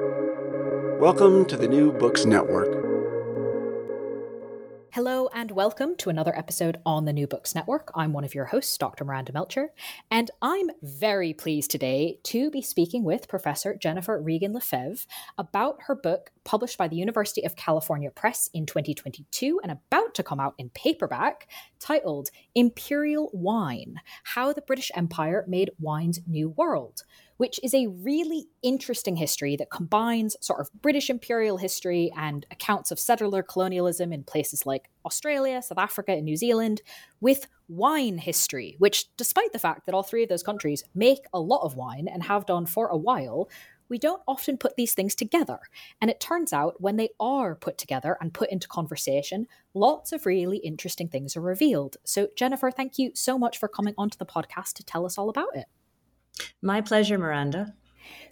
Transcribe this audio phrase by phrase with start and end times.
[0.00, 2.66] Welcome to the New Books Network.
[4.92, 7.92] Hello and welcome to another episode on the New Books Network.
[7.94, 9.04] I'm one of your hosts, Dr.
[9.04, 9.70] Miranda Melcher,
[10.10, 15.06] and I'm very pleased today to be speaking with Professor Jennifer Regan Lefebvre
[15.38, 20.22] about her book published by the University of California Press in 2022 and about to
[20.22, 21.48] come out in paperback
[21.80, 27.02] titled Imperial Wine How the British Empire Made Wine's New World
[27.36, 32.90] which is a really interesting history that combines sort of British imperial history and accounts
[32.90, 36.82] of settler colonialism in places like Australia, South Africa, and New Zealand
[37.20, 41.40] with wine history, which, despite the fact that all three of those countries make a
[41.40, 43.48] lot of wine and have done for a while,
[43.88, 45.58] we don't often put these things together.
[46.00, 50.26] And it turns out when they are put together and put into conversation, lots of
[50.26, 51.96] really interesting things are revealed.
[52.04, 55.28] So, Jennifer, thank you so much for coming onto the podcast to tell us all
[55.28, 55.66] about it.
[56.62, 57.74] My pleasure, Miranda.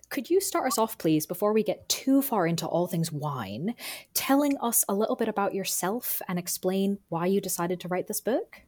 [0.08, 3.74] Could you start us off, please, before we get too far into all things wine,
[4.12, 8.20] telling us a little bit about yourself and explain why you decided to write this
[8.20, 8.62] book?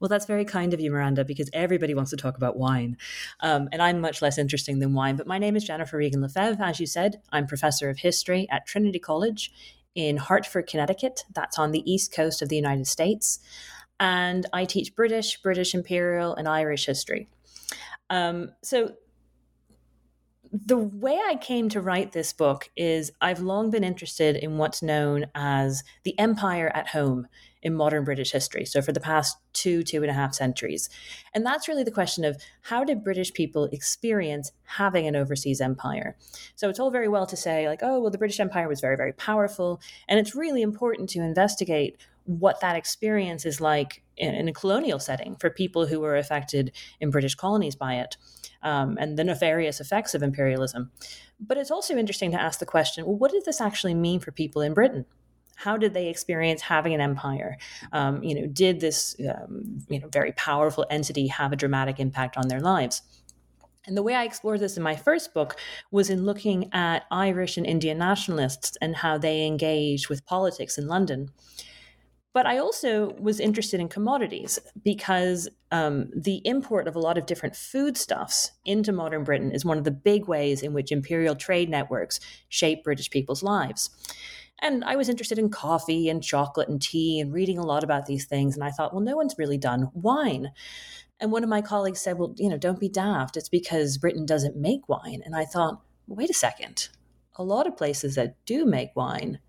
[0.00, 2.96] Well, that's very kind of you, Miranda, because everybody wants to talk about wine.
[3.40, 5.16] Um, and I'm much less interesting than wine.
[5.16, 6.62] But my name is Jennifer Regan Lefebvre.
[6.62, 9.52] As you said, I'm professor of history at Trinity College
[9.94, 11.24] in Hartford, Connecticut.
[11.34, 13.40] That's on the east coast of the United States.
[13.98, 17.28] And I teach British, British Imperial, and Irish history.
[18.10, 18.92] Um, so
[20.52, 24.82] the way I came to write this book is I've long been interested in what's
[24.82, 27.26] known as the empire at home
[27.62, 28.64] in modern British history.
[28.64, 30.88] So, for the past two, two and a half centuries.
[31.34, 36.16] And that's really the question of how did British people experience having an overseas empire?
[36.54, 38.96] So, it's all very well to say, like, oh, well, the British Empire was very,
[38.96, 39.80] very powerful.
[40.08, 41.96] And it's really important to investigate
[42.28, 46.72] what that experience is like in, in a colonial setting for people who were affected
[47.00, 48.18] in British colonies by it
[48.62, 50.90] um, and the nefarious effects of imperialism.
[51.40, 54.30] But it's also interesting to ask the question well, what did this actually mean for
[54.30, 55.06] people in Britain?
[55.56, 57.56] How did they experience having an empire?
[57.92, 62.36] Um, you know, did this um, you know very powerful entity have a dramatic impact
[62.36, 63.00] on their lives?
[63.86, 65.56] And the way I explored this in my first book
[65.90, 70.86] was in looking at Irish and Indian nationalists and how they engaged with politics in
[70.86, 71.30] London.
[72.38, 77.26] But I also was interested in commodities because um, the import of a lot of
[77.26, 81.68] different foodstuffs into modern Britain is one of the big ways in which imperial trade
[81.68, 83.90] networks shape British people's lives.
[84.60, 88.06] And I was interested in coffee and chocolate and tea and reading a lot about
[88.06, 88.54] these things.
[88.54, 90.52] And I thought, well, no one's really done wine.
[91.18, 93.36] And one of my colleagues said, well, you know, don't be daft.
[93.36, 95.22] It's because Britain doesn't make wine.
[95.24, 96.88] And I thought, wait a second.
[97.34, 99.40] A lot of places that do make wine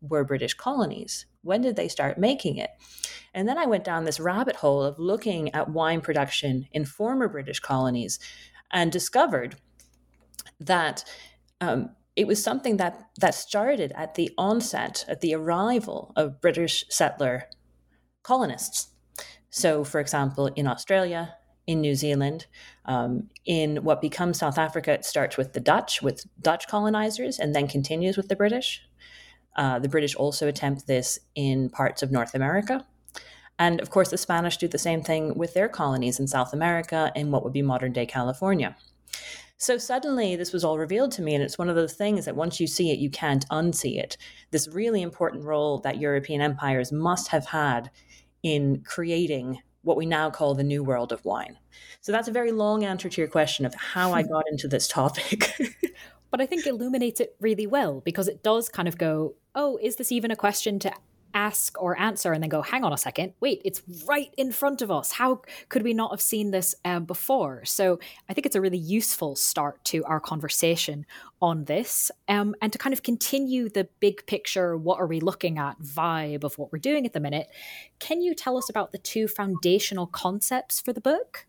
[0.00, 1.26] were British colonies.
[1.48, 2.70] When did they start making it?
[3.32, 7.26] And then I went down this rabbit hole of looking at wine production in former
[7.26, 8.18] British colonies
[8.70, 9.56] and discovered
[10.60, 11.04] that
[11.60, 16.84] um, it was something that, that started at the onset, at the arrival of British
[16.90, 17.44] settler
[18.22, 18.88] colonists.
[19.48, 21.34] So, for example, in Australia,
[21.66, 22.46] in New Zealand,
[22.84, 27.54] um, in what becomes South Africa, it starts with the Dutch, with Dutch colonizers, and
[27.54, 28.82] then continues with the British.
[29.56, 32.86] Uh, the British also attempt this in parts of North America.
[33.58, 37.10] And of course, the Spanish do the same thing with their colonies in South America
[37.16, 38.76] in what would be modern day California.
[39.60, 42.36] So suddenly, this was all revealed to me, and it's one of those things that
[42.36, 44.16] once you see it, you can't unsee it.
[44.52, 47.90] This really important role that European empires must have had
[48.44, 51.58] in creating what we now call the new world of wine.
[52.00, 54.86] So that's a very long answer to your question of how I got into this
[54.86, 55.52] topic.
[56.30, 59.96] but I think illuminates it really well because it does kind of go oh, is
[59.96, 60.92] this even a question to
[61.34, 64.80] ask or answer and then go, hang on a second, wait, it's right in front
[64.82, 65.12] of us.
[65.12, 67.64] How could we not have seen this um, before?
[67.64, 71.06] So I think it's a really useful start to our conversation
[71.42, 75.58] on this um, and to kind of continue the big picture, what are we looking
[75.58, 77.48] at vibe of what we're doing at the minute.
[77.98, 81.47] Can you tell us about the two foundational concepts for the book?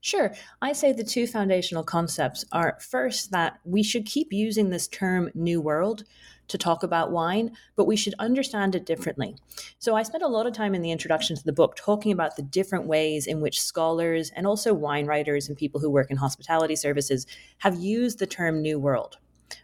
[0.00, 0.34] Sure.
[0.62, 5.30] I say the two foundational concepts are first that we should keep using this term
[5.34, 6.04] new world
[6.48, 9.36] to talk about wine, but we should understand it differently.
[9.78, 12.36] So I spent a lot of time in the introduction to the book talking about
[12.36, 16.16] the different ways in which scholars and also wine writers and people who work in
[16.16, 17.26] hospitality services
[17.58, 19.18] have used the term new world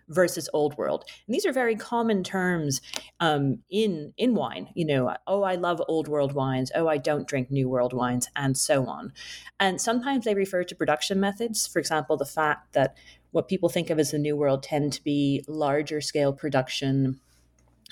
[0.09, 1.05] versus old world.
[1.27, 2.81] And these are very common terms
[3.21, 4.69] um, in in wine.
[4.75, 6.71] You know, oh, I love old world wines.
[6.75, 9.13] Oh, I don't drink new world wines, and so on.
[9.59, 11.67] And sometimes they refer to production methods.
[11.67, 12.97] For example, the fact that
[13.33, 17.21] what people think of as the new world tend to be larger scale production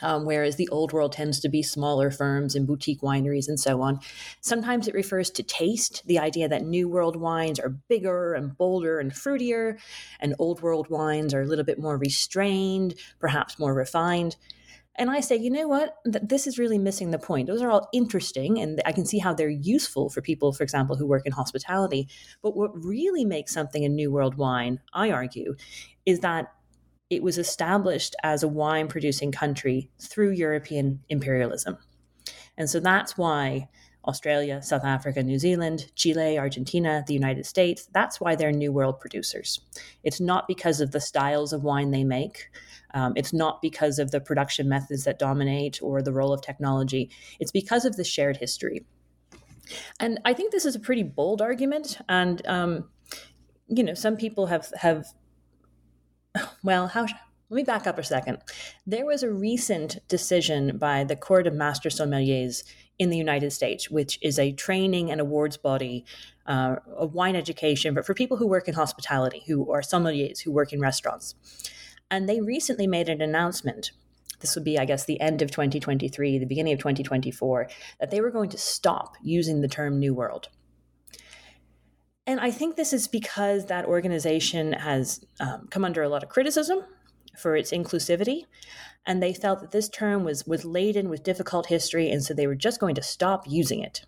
[0.02, 3.80] um, whereas the old world tends to be smaller firms and boutique wineries and so
[3.80, 4.00] on.
[4.40, 8.98] Sometimes it refers to taste, the idea that new world wines are bigger and bolder
[8.98, 9.78] and fruitier,
[10.20, 14.36] and old world wines are a little bit more restrained, perhaps more refined.
[14.96, 15.96] And I say, you know what?
[16.04, 17.48] This is really missing the point.
[17.48, 20.94] Those are all interesting, and I can see how they're useful for people, for example,
[20.94, 22.08] who work in hospitality.
[22.42, 25.56] But what really makes something a New World wine, I argue,
[26.06, 26.52] is that
[27.14, 31.78] it was established as a wine producing country through European imperialism.
[32.56, 33.68] And so that's why
[34.06, 39.00] Australia, South Africa, New Zealand, Chile, Argentina, the United States, that's why they're New World
[39.00, 39.60] producers.
[40.02, 42.50] It's not because of the styles of wine they make.
[42.92, 47.10] Um, it's not because of the production methods that dominate or the role of technology.
[47.40, 48.84] It's because of the shared history.
[49.98, 51.98] And I think this is a pretty bold argument.
[52.08, 52.90] And, um,
[53.68, 55.06] you know, some people have, have
[56.62, 57.06] well, how
[57.50, 58.38] let me back up a second.
[58.86, 62.64] There was a recent decision by the Court of Master Sommeliers
[62.98, 66.04] in the United States, which is a training and awards body
[66.46, 70.50] uh, of wine education, but for people who work in hospitality, who are sommeliers, who
[70.50, 71.34] work in restaurants.
[72.10, 73.92] And they recently made an announcement.
[74.40, 77.68] This would be, I guess, the end of 2023, the beginning of 2024,
[78.00, 80.48] that they were going to stop using the term New World.
[82.26, 86.30] And I think this is because that organization has um, come under a lot of
[86.30, 86.80] criticism
[87.36, 88.44] for its inclusivity.
[89.06, 92.46] And they felt that this term was, was laden with difficult history, and so they
[92.46, 94.06] were just going to stop using it.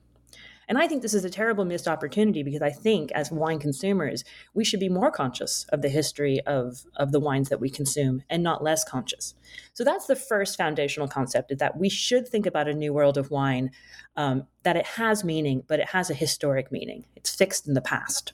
[0.69, 4.25] And I think this is a terrible missed opportunity because I think as wine consumers,
[4.55, 8.23] we should be more conscious of the history of, of the wines that we consume
[8.29, 9.35] and not less conscious.
[9.75, 13.17] So that's the first foundational concept is that we should think about a new world
[13.17, 13.71] of wine,
[14.17, 17.05] um, that it has meaning, but it has a historic meaning.
[17.15, 18.33] It's fixed in the past.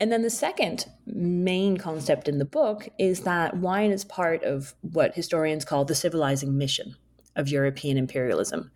[0.00, 4.74] And then the second main concept in the book is that wine is part of
[4.80, 6.96] what historians call the civilizing mission
[7.36, 8.72] of European imperialism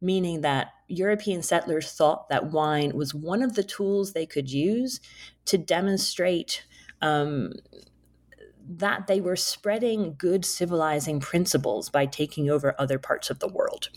[0.00, 5.00] meaning that European settlers thought that wine was one of the tools they could use
[5.44, 6.64] to demonstrate
[7.02, 7.52] um,
[8.68, 13.88] that they were spreading good civilizing principles by taking over other parts of the world.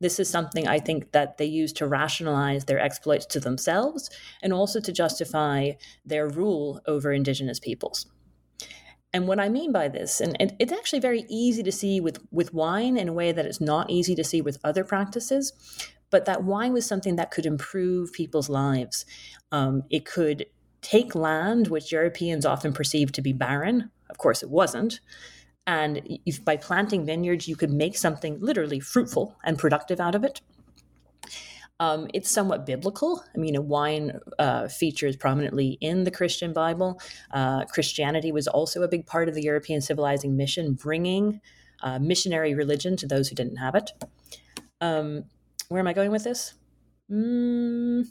[0.00, 4.10] This is something I think that they use to rationalize their exploits to themselves
[4.42, 5.72] and also to justify
[6.04, 8.06] their rule over indigenous peoples.
[9.14, 12.54] And what I mean by this, and, it's actually very easy to see with, with
[12.54, 15.52] wine in a way that it's not easy to see with other practices,
[16.10, 19.04] but that wine was something that could improve people's lives.
[19.50, 20.46] Um, it could
[20.80, 23.90] take land, which Europeans often perceived to be barren.
[24.08, 25.00] Of course, it wasn't.
[25.66, 30.24] And if by planting vineyards, you could make something literally fruitful and productive out of
[30.24, 30.40] it.
[31.82, 33.24] Um, it's somewhat biblical.
[33.34, 37.00] I mean, wine uh, features prominently in the Christian Bible.
[37.32, 41.40] Uh, Christianity was also a big part of the European civilizing mission, bringing
[41.82, 43.90] uh, missionary religion to those who didn't have it.
[44.80, 45.24] Um,
[45.70, 46.54] where am I going with this?
[47.10, 48.04] Mm.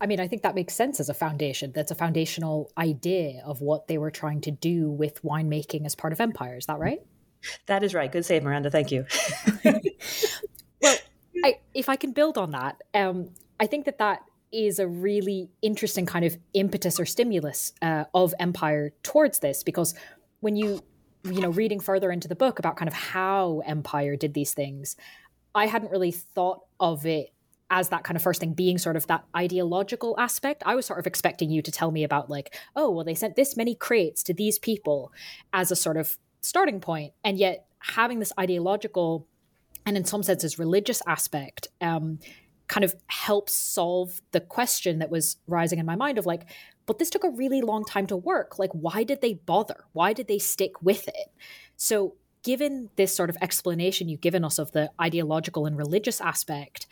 [0.00, 1.70] I mean, I think that makes sense as a foundation.
[1.72, 6.12] That's a foundational idea of what they were trying to do with winemaking as part
[6.12, 6.56] of empire.
[6.56, 6.98] Is that right?
[7.66, 8.10] That is right.
[8.10, 8.68] Good save, Miranda.
[8.68, 9.06] Thank you.
[11.44, 13.30] I, if I can build on that, um,
[13.60, 18.34] I think that that is a really interesting kind of impetus or stimulus uh, of
[18.38, 19.94] Empire towards this because
[20.40, 20.82] when you
[21.24, 24.96] you know reading further into the book about kind of how Empire did these things,
[25.54, 27.32] I hadn't really thought of it
[27.70, 30.62] as that kind of first thing being sort of that ideological aspect.
[30.64, 33.36] I was sort of expecting you to tell me about like, oh, well, they sent
[33.36, 35.12] this many crates to these people
[35.52, 39.26] as a sort of starting point, and yet having this ideological
[39.88, 42.18] and in some senses religious aspect um,
[42.68, 46.44] kind of helps solve the question that was rising in my mind of like
[46.84, 48.58] but this took a really long time to work.
[48.58, 49.84] Like why did they bother?
[49.92, 51.30] Why did they stick with it?
[51.76, 56.86] So given this sort of explanation you've given us of the ideological and religious aspect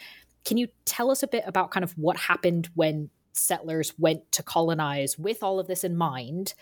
[0.44, 4.42] can you tell us a bit about kind of what happened when settlers went to
[4.42, 6.54] colonize with all of this in mind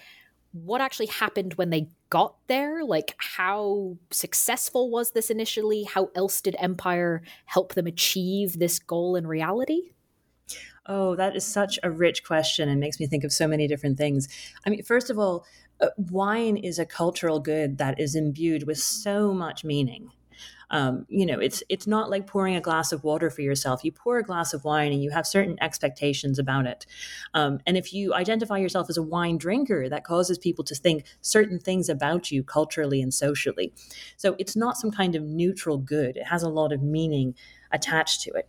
[0.55, 2.85] what actually happened when they got there?
[2.85, 5.83] Like, how successful was this initially?
[5.83, 9.91] How else did Empire help them achieve this goal in reality?
[10.87, 13.99] Oh, that is such a rich question and makes me think of so many different
[13.99, 14.29] things.
[14.65, 15.45] I mean, first of all,
[15.81, 20.11] uh, wine is a cultural good that is imbued with so much meaning.
[20.71, 23.85] Um, you know, it's it's not like pouring a glass of water for yourself.
[23.85, 26.87] You pour a glass of wine and you have certain expectations about it.
[27.35, 31.05] Um, and if you identify yourself as a wine drinker, that causes people to think
[31.21, 33.73] certain things about you culturally and socially.
[34.17, 36.17] So it's not some kind of neutral good.
[36.17, 37.35] It has a lot of meaning
[37.73, 38.49] attached to it.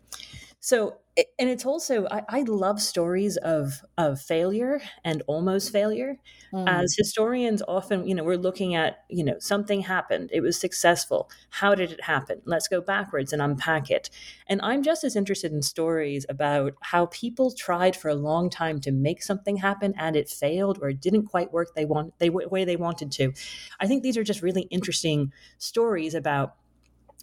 [0.59, 6.17] So and it's also I, I, love stories of of failure and almost failure.
[6.53, 6.69] Mm.
[6.69, 11.29] as historians often you know we're looking at you know something happened it was successful
[11.49, 12.41] how did it happen?
[12.45, 14.09] Let's go backwards and unpack it.
[14.47, 18.79] And i'm just as interested in stories about how people tried for a long time
[18.81, 22.29] to make something happen and it failed or it didn't quite work they want they
[22.29, 23.33] way they wanted to.
[23.79, 26.55] I think these are just really interesting stories about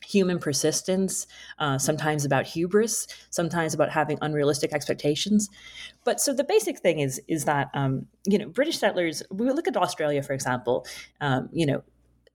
[0.04, 1.26] human persistence,
[1.59, 5.49] uh, sometimes about hubris, sometimes about having unrealistic expectations.
[6.04, 9.23] But so the basic thing is is that um, you know British settlers.
[9.30, 10.87] We look at Australia, for example.
[11.21, 11.82] Um, you know,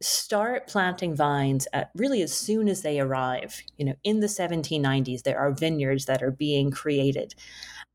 [0.01, 3.61] start planting vines at really as soon as they arrive.
[3.77, 7.33] You know, in the 1790s, there are vineyards that are being created.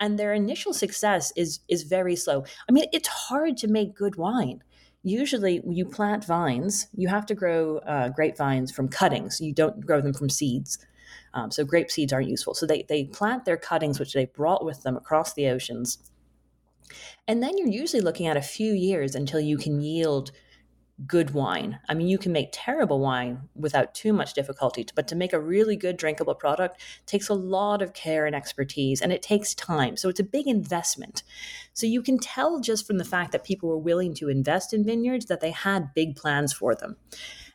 [0.01, 2.45] And their initial success is is very slow.
[2.69, 4.63] I mean, it's hard to make good wine
[5.03, 9.41] usually you plant vines you have to grow uh, grapevines from cuttings.
[9.41, 10.79] You don't grow them from seeds.
[11.35, 12.55] Um, so grape seeds aren't useful.
[12.55, 15.99] So they, they plant their cuttings which they brought with them across the oceans.
[17.27, 20.31] And then you're usually looking at a few years until you can yield
[21.07, 21.79] good wine.
[21.89, 25.41] I mean, you can make terrible wine without too much difficulty, but to make a
[25.41, 29.97] really good drinkable product takes a lot of care and expertise and it takes time.
[29.97, 31.23] So it's a big investment.
[31.73, 34.85] So you can tell just from the fact that people were willing to invest in
[34.85, 36.97] vineyards that they had big plans for them.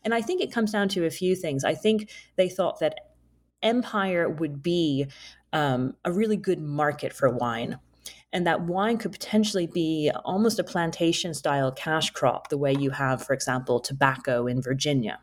[0.04, 1.64] And I think it comes down to a few things.
[1.64, 2.96] I think they thought that
[3.62, 5.08] empire would be
[5.54, 7.80] um, a really good market for wine
[8.34, 12.92] and that wine could potentially be almost a plantation style cash crop, the way you
[12.92, 15.20] have, for example, tobacco in Virginia.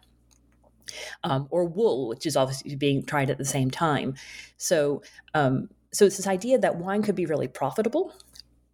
[1.23, 4.15] Um, or wool, which is obviously being tried at the same time.
[4.59, 8.13] So, um, so it's this idea that wine could be really profitable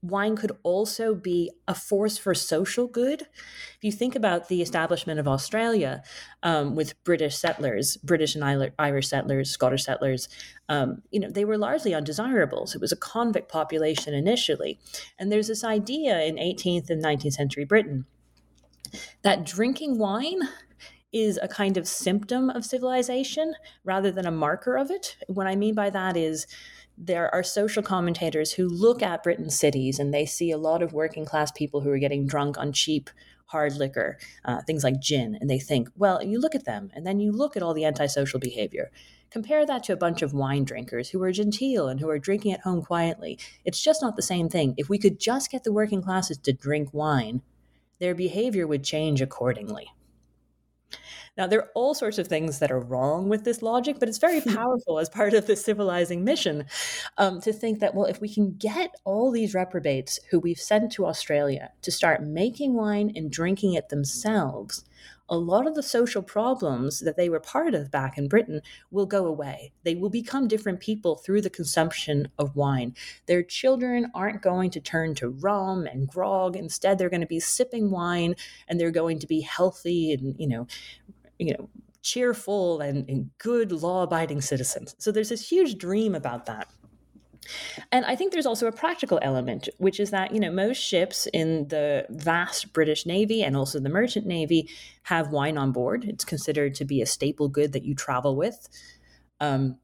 [0.03, 3.23] wine could also be a force for social good.
[3.23, 6.03] If you think about the establishment of Australia
[6.43, 10.29] um, with British settlers, British and Irish settlers, Scottish settlers,
[10.69, 12.75] um, you know, they were largely undesirables.
[12.75, 14.79] It was a convict population initially.
[15.19, 18.07] And there's this idea in 18th and 19th century Britain
[19.23, 20.41] that drinking wine
[21.13, 23.55] is a kind of symptom of civilization
[23.85, 25.17] rather than a marker of it.
[25.27, 26.47] What I mean by that is,
[27.03, 30.93] there are social commentators who look at Britain's cities and they see a lot of
[30.93, 33.09] working class people who are getting drunk on cheap
[33.47, 37.07] hard liquor, uh, things like gin, and they think, well, you look at them and
[37.07, 38.91] then you look at all the antisocial behavior.
[39.31, 42.53] Compare that to a bunch of wine drinkers who are genteel and who are drinking
[42.53, 43.39] at home quietly.
[43.65, 44.75] It's just not the same thing.
[44.77, 47.43] If we could just get the working classes to drink wine,
[47.99, 49.91] their behavior would change accordingly.
[51.37, 54.19] Now, there are all sorts of things that are wrong with this logic, but it's
[54.19, 56.67] very powerful as part of the civilizing mission
[57.19, 60.93] um, to think that, well, if we can get all these reprobates who we've sent
[60.93, 64.85] to Australia to start making wine and drinking it themselves,
[65.31, 68.61] a lot of the social problems that they were part of back in Britain
[68.91, 69.73] will go away.
[69.85, 72.95] They will become different people through the consumption of wine.
[73.27, 76.57] Their children aren't going to turn to rum and grog.
[76.57, 78.35] Instead, they're going to be sipping wine
[78.69, 80.67] and they're going to be healthy and, you know,
[81.39, 81.71] you know,
[82.03, 84.97] cheerful and, and good law abiding citizens.
[84.99, 86.69] So there's this huge dream about that.
[87.91, 91.27] And I think there's also a practical element, which is that, you know, most ships
[91.33, 94.69] in the vast British Navy and also the merchant navy
[95.05, 96.05] have wine on board.
[96.05, 98.69] It's considered to be a staple good that you travel with.
[99.41, 99.79] Um,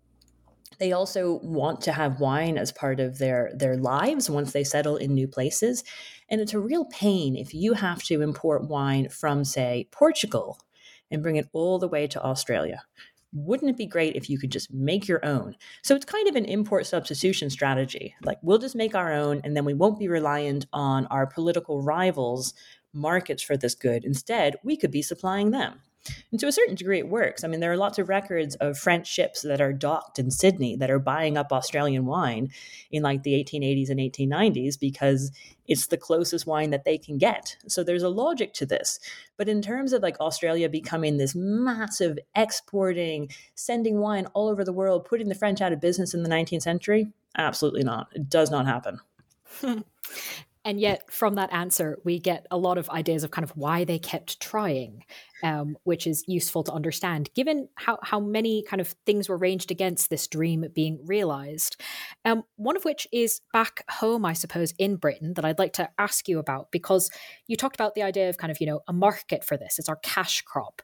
[0.78, 4.96] they also want to have wine as part of their their lives once they settle
[4.96, 5.84] in new places
[6.28, 10.60] and it's a real pain if you have to import wine from say Portugal
[11.10, 12.82] and bring it all the way to Australia.
[13.36, 15.56] Wouldn't it be great if you could just make your own?
[15.82, 18.14] So it's kind of an import substitution strategy.
[18.24, 21.82] Like we'll just make our own and then we won't be reliant on our political
[21.82, 22.54] rivals'
[22.94, 24.04] markets for this good.
[24.04, 25.82] Instead, we could be supplying them.
[26.30, 27.44] And to a certain degree, it works.
[27.44, 30.76] I mean, there are lots of records of French ships that are docked in Sydney
[30.76, 32.50] that are buying up Australian wine
[32.90, 35.30] in like the 1880s and 1890s because
[35.66, 37.56] it's the closest wine that they can get.
[37.66, 39.00] So there's a logic to this.
[39.36, 44.72] But in terms of like Australia becoming this massive exporting, sending wine all over the
[44.72, 48.08] world, putting the French out of business in the 19th century, absolutely not.
[48.14, 49.00] It does not happen.
[50.66, 53.84] And yet, from that answer, we get a lot of ideas of kind of why
[53.84, 55.04] they kept trying,
[55.42, 59.70] um, which is useful to understand, given how, how many kind of things were ranged
[59.70, 61.80] against this dream being realized.
[62.24, 65.88] Um, one of which is back home, I suppose, in Britain, that I'd like to
[65.98, 67.10] ask you about, because
[67.46, 69.88] you talked about the idea of kind of, you know, a market for this, it's
[69.88, 70.82] our cash crop.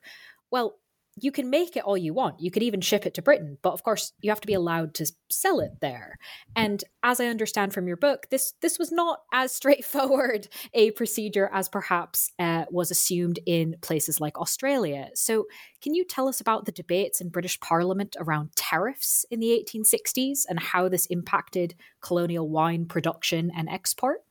[0.51, 0.79] Well,
[1.17, 2.41] you can make it all you want.
[2.41, 4.95] You could even ship it to Britain, but of course, you have to be allowed
[4.95, 6.19] to sell it there.
[6.57, 11.51] And as I understand from your book, this this was not as straightforward a procedure
[11.53, 15.11] as perhaps uh, was assumed in places like Australia.
[15.15, 15.47] So,
[15.83, 20.43] can you tell us about the debates in British Parliament around tariffs in the 1860s
[20.49, 24.25] and how this impacted colonial wine production and export?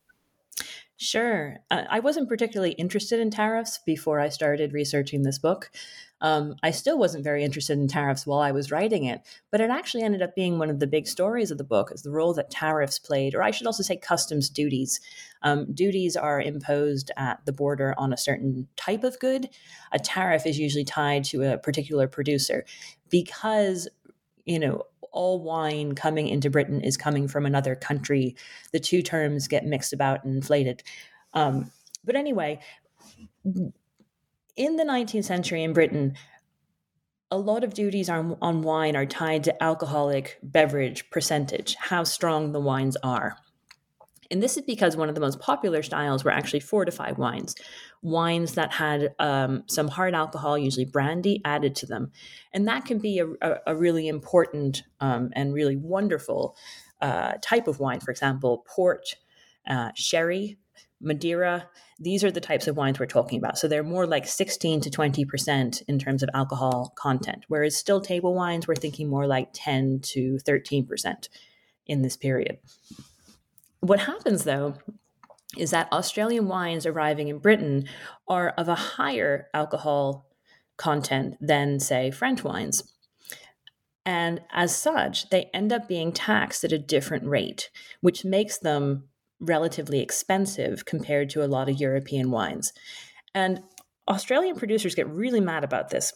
[0.96, 1.56] Sure.
[1.68, 5.68] I wasn't particularly interested in tariffs before I started researching this book.
[6.22, 9.70] Um, I still wasn't very interested in tariffs while I was writing it, but it
[9.70, 12.32] actually ended up being one of the big stories of the book is the role
[12.34, 15.00] that tariffs played, or I should also say customs duties.
[15.42, 19.48] Um, duties are imposed at the border on a certain type of good.
[19.90, 22.64] A tariff is usually tied to a particular producer
[23.10, 23.88] because,
[24.44, 28.36] you know, all wine coming into Britain is coming from another country.
[28.72, 30.84] The two terms get mixed about and inflated.
[31.34, 31.70] Um,
[32.04, 32.60] but anyway,
[34.62, 36.14] in the 19th century in Britain,
[37.30, 42.52] a lot of duties on, on wine are tied to alcoholic beverage percentage, how strong
[42.52, 43.36] the wines are.
[44.30, 47.54] And this is because one of the most popular styles were actually fortified wines,
[48.02, 52.12] wines that had um, some hard alcohol, usually brandy, added to them.
[52.52, 56.56] And that can be a, a, a really important um, and really wonderful
[57.00, 58.00] uh, type of wine.
[58.00, 59.16] For example, port,
[59.68, 60.58] uh, sherry,
[61.02, 61.68] Madeira,
[61.98, 63.58] these are the types of wines we're talking about.
[63.58, 68.34] So they're more like 16 to 20% in terms of alcohol content, whereas still table
[68.34, 71.28] wines, we're thinking more like 10 to 13%
[71.86, 72.58] in this period.
[73.80, 74.74] What happens though
[75.58, 77.88] is that Australian wines arriving in Britain
[78.28, 80.26] are of a higher alcohol
[80.76, 82.82] content than, say, French wines.
[84.04, 89.04] And as such, they end up being taxed at a different rate, which makes them
[89.42, 92.72] relatively expensive compared to a lot of European wines.
[93.34, 93.60] And
[94.08, 96.12] Australian producers get really mad about this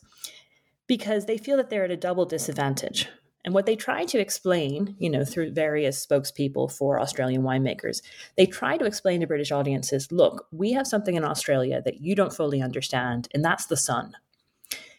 [0.86, 3.08] because they feel that they're at a double disadvantage.
[3.44, 8.02] And what they try to explain, you know, through various spokespeople for Australian winemakers,
[8.36, 12.16] they try to explain to British audiences look, we have something in Australia that you
[12.16, 14.14] don't fully understand, and that's the sun.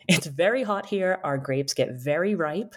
[0.07, 1.19] It's very hot here.
[1.25, 2.75] Our grapes get very ripe.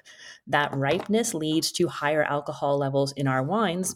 [0.49, 3.95] That ripeness leads to higher alcohol levels in our wines.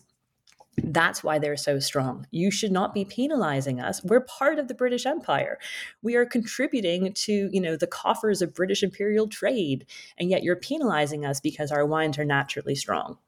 [0.77, 2.27] That's why they're so strong.
[2.31, 4.03] You should not be penalizing us.
[4.03, 5.59] We're part of the British Empire.
[6.03, 9.87] We are contributing to, you know, the coffers of British imperial trade,
[10.19, 13.19] and yet you're penalizing us because our wines are naturally strong.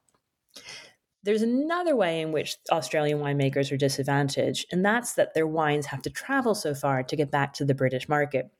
[1.22, 6.02] There's another way in which Australian winemakers are disadvantaged, and that's that their wines have
[6.02, 8.50] to travel so far to get back to the British market.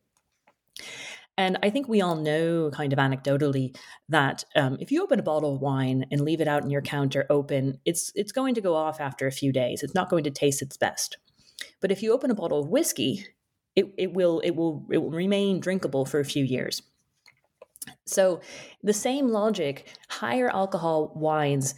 [1.39, 3.77] And I think we all know, kind of anecdotally,
[4.09, 6.81] that um, if you open a bottle of wine and leave it out in your
[6.81, 9.83] counter open, it's it's going to go off after a few days.
[9.83, 11.19] It's not going to taste its best.
[11.81, 13.27] But if you open a bottle of whiskey,
[13.75, 16.83] it, it will it will it will remain drinkable for a few years.
[18.07, 18.41] So
[18.83, 21.75] the same logic, higher alcohol wines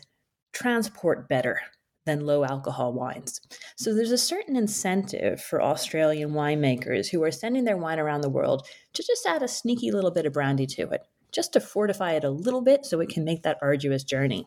[0.52, 1.60] transport better
[2.08, 3.40] than low alcohol wines.
[3.76, 8.30] So there's a certain incentive for Australian winemakers who are sending their wine around the
[8.30, 12.12] world to just add a sneaky little bit of brandy to it, just to fortify
[12.12, 14.46] it a little bit so it can make that arduous journey.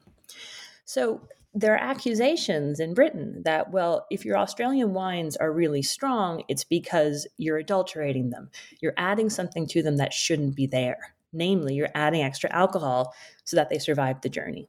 [0.86, 1.21] So
[1.54, 6.63] there are accusations in Britain that, well, if your Australian wines are really strong, it's
[6.63, 8.50] because you're adulterating them.
[8.82, 11.13] You're adding something to them that shouldn't be there.
[11.34, 13.13] Namely, you're adding extra alcohol
[13.46, 14.67] so that they survive the journey.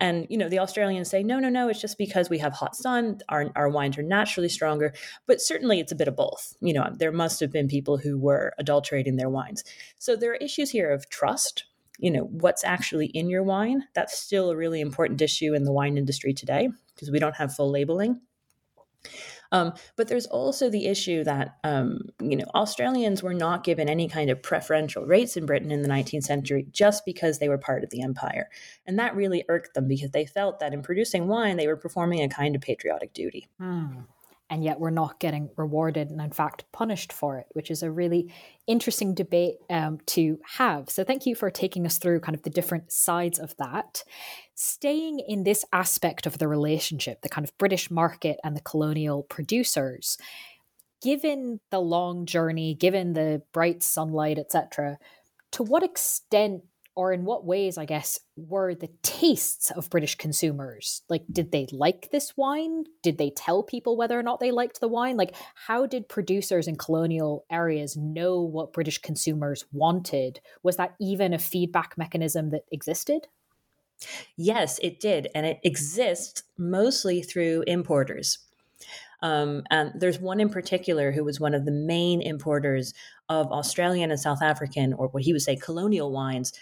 [0.00, 2.74] And, you know, the Australians say, no, no, no, it's just because we have hot
[2.76, 4.92] sun, our, our wines are naturally stronger.
[5.26, 6.54] But certainly it's a bit of both.
[6.60, 9.64] You know, there must have been people who were adulterating their wines.
[9.98, 11.64] So there are issues here of trust.
[11.98, 13.84] You know, what's actually in your wine?
[13.94, 17.54] That's still a really important issue in the wine industry today because we don't have
[17.54, 18.20] full labeling.
[19.52, 24.08] Um, but there's also the issue that um, you know Australians were not given any
[24.08, 27.84] kind of preferential rates in Britain in the 19th century just because they were part
[27.84, 28.48] of the empire,
[28.86, 32.22] and that really irked them because they felt that in producing wine they were performing
[32.22, 33.46] a kind of patriotic duty.
[33.60, 34.06] Mm
[34.52, 37.90] and yet we're not getting rewarded and in fact punished for it which is a
[37.90, 38.30] really
[38.66, 40.88] interesting debate um, to have.
[40.90, 44.04] So thank you for taking us through kind of the different sides of that.
[44.54, 49.22] Staying in this aspect of the relationship the kind of british market and the colonial
[49.22, 50.18] producers
[51.00, 54.98] given the long journey given the bright sunlight etc
[55.50, 56.62] to what extent
[56.94, 61.02] or in what ways, I guess, were the tastes of British consumers?
[61.08, 62.84] Like, did they like this wine?
[63.02, 65.16] Did they tell people whether or not they liked the wine?
[65.16, 70.40] Like, how did producers in colonial areas know what British consumers wanted?
[70.62, 73.28] Was that even a feedback mechanism that existed?
[74.36, 75.28] Yes, it did.
[75.34, 78.38] And it exists mostly through importers.
[79.22, 82.92] Um, and there's one in particular who was one of the main importers
[83.28, 86.52] of Australian and South African, or what he would say colonial wines,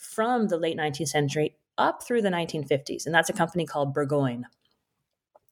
[0.00, 3.06] from the late 19th century up through the 1950s.
[3.06, 4.46] And that's a company called Burgoyne,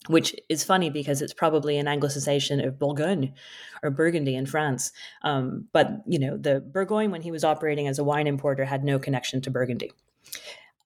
[0.08, 3.34] which is funny because it's probably an anglicization of Bourgogne
[3.82, 4.92] or Burgundy in France.
[5.22, 8.84] Um, but, you know, the Burgoyne, when he was operating as a wine importer, had
[8.84, 9.92] no connection to Burgundy.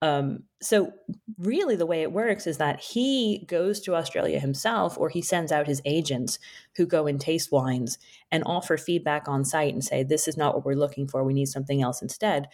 [0.03, 0.93] Um, so,
[1.39, 5.53] really, the way it works is that he goes to Australia himself, or he sends
[5.53, 6.41] out his agents
[6.77, 7.99] who go and taste wines
[8.33, 11.23] and offer feedback on site and say, This is not what we're looking for.
[11.23, 12.49] We need something else instead.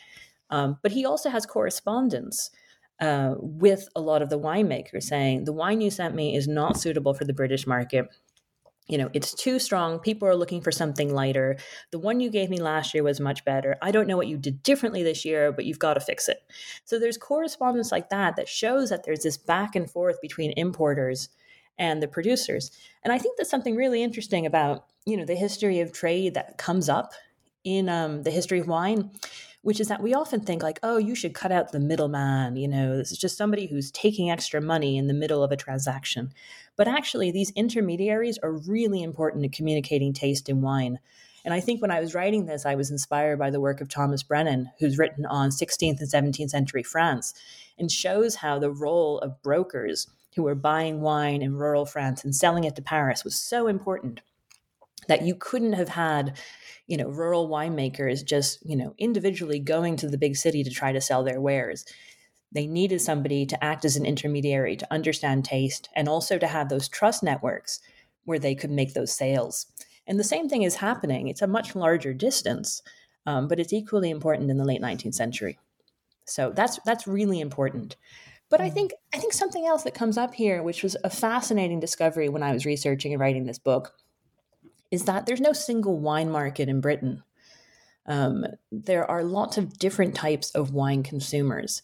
[0.50, 2.50] Um, but he also has correspondence
[3.00, 6.78] uh, with a lot of the winemakers saying, The wine you sent me is not
[6.78, 8.08] suitable for the British market
[8.88, 9.98] you know, it's too strong.
[9.98, 11.58] People are looking for something lighter.
[11.90, 13.76] The one you gave me last year was much better.
[13.82, 16.42] I don't know what you did differently this year, but you've got to fix it.
[16.84, 21.28] So there's correspondence like that that shows that there's this back and forth between importers
[21.78, 22.70] and the producers.
[23.04, 26.56] And I think that's something really interesting about, you know, the history of trade that
[26.56, 27.12] comes up
[27.64, 29.10] in um, the history of wine
[29.68, 32.56] which is that we often think like, oh, you should cut out the middleman.
[32.56, 35.58] You know, this is just somebody who's taking extra money in the middle of a
[35.58, 36.32] transaction.
[36.74, 41.00] But actually, these intermediaries are really important in communicating taste in wine.
[41.44, 43.90] And I think when I was writing this, I was inspired by the work of
[43.90, 47.34] Thomas Brennan, who's written on 16th and 17th century France
[47.78, 52.34] and shows how the role of brokers who were buying wine in rural France and
[52.34, 54.22] selling it to Paris was so important
[55.08, 56.38] that you couldn't have had
[56.86, 60.92] you know rural winemakers just you know individually going to the big city to try
[60.92, 61.84] to sell their wares.
[62.50, 66.70] They needed somebody to act as an intermediary to understand taste and also to have
[66.70, 67.80] those trust networks
[68.24, 69.66] where they could make those sales.
[70.06, 71.28] And the same thing is happening.
[71.28, 72.82] It's a much larger distance
[73.28, 75.58] um, but it's equally important in the late 19th century.
[76.24, 77.96] So that's that's really important.
[78.48, 78.74] But I mm.
[78.74, 82.42] think I think something else that comes up here, which was a fascinating discovery when
[82.42, 83.92] I was researching and writing this book,
[84.90, 87.22] is that there's no single wine market in Britain.
[88.06, 91.82] Um, there are lots of different types of wine consumers.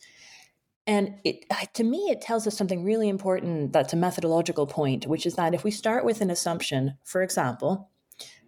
[0.86, 5.26] And it, to me, it tells us something really important that's a methodological point, which
[5.26, 7.90] is that if we start with an assumption, for example,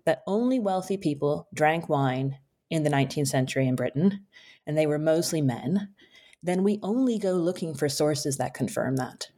[0.05, 2.39] that only wealthy people drank wine
[2.71, 4.27] in the 19th century in Britain,
[4.67, 5.89] and they were mostly men,
[6.43, 9.29] then we only go looking for sources that confirm that.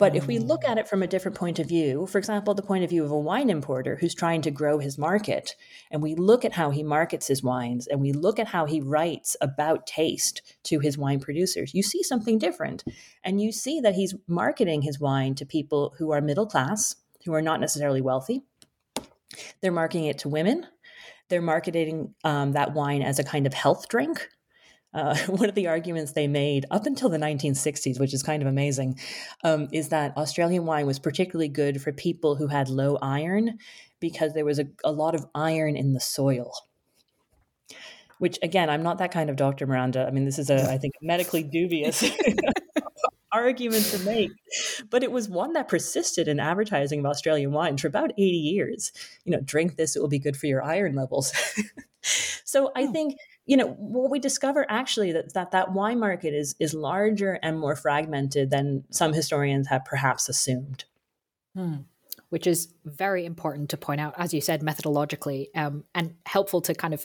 [0.00, 0.80] But if we look at mm.
[0.80, 3.18] it from a different point of view, for example, the point of view of a
[3.18, 5.54] wine importer who's trying to grow his market,
[5.90, 8.80] and we look at how he markets his wines and we look at how he
[8.80, 12.82] writes about taste to his wine producers, you see something different.
[13.22, 17.34] And you see that he's marketing his wine to people who are middle class, who
[17.34, 18.40] are not necessarily wealthy.
[19.60, 20.66] They're marketing it to women.
[21.28, 24.30] They're marketing um, that wine as a kind of health drink
[24.92, 28.48] uh, one of the arguments they made up until the 1960s, which is kind of
[28.48, 28.98] amazing,
[29.44, 33.58] um, is that Australian wine was particularly good for people who had low iron
[34.00, 36.52] because there was a, a lot of iron in the soil.
[38.18, 39.66] Which, again, I'm not that kind of Dr.
[39.66, 40.06] Miranda.
[40.06, 42.04] I mean, this is a, I think, medically dubious
[43.32, 44.30] argument to make.
[44.90, 48.92] But it was one that persisted in advertising of Australian wine for about 80 years.
[49.24, 51.32] You know, drink this, it will be good for your iron levels.
[52.02, 52.92] so I hmm.
[52.92, 53.14] think
[53.46, 57.58] you know what we discover actually that that, that wine market is is larger and
[57.58, 60.84] more fragmented than some historians have perhaps assumed.
[61.56, 61.78] Hmm.
[62.28, 66.74] which is very important to point out as you said methodologically um, and helpful to
[66.74, 67.04] kind of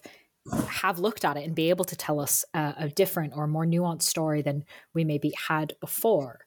[0.67, 3.65] have looked at it and be able to tell us uh, a different or more
[3.65, 6.45] nuanced story than we maybe had before.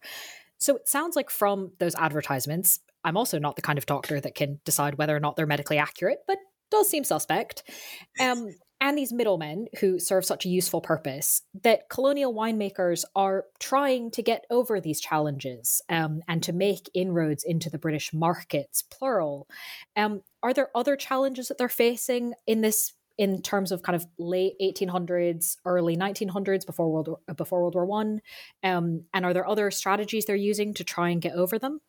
[0.59, 4.35] So it sounds like from those advertisements i'm also not the kind of doctor that
[4.35, 6.39] can decide whether or not they're medically accurate but
[6.71, 7.63] does seem suspect.
[8.21, 14.11] Um, and these middlemen who serve such a useful purpose that colonial winemakers are trying
[14.13, 19.49] to get over these challenges um, and to make inroads into the British markets, plural.
[19.97, 22.93] Um, are there other challenges that they're facing in this?
[23.17, 27.85] In terms of kind of late 1800s, early 1900s, before World War, before World War
[27.85, 28.21] One,
[28.63, 31.81] um, and are there other strategies they're using to try and get over them?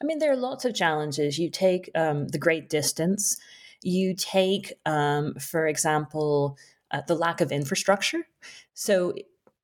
[0.00, 1.38] I mean, there are lots of challenges.
[1.38, 3.36] You take um, the great distance
[3.82, 6.56] you take, um, for example,
[6.90, 8.26] uh, the lack of infrastructure.
[8.74, 9.14] So,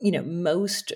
[0.00, 0.92] you know, most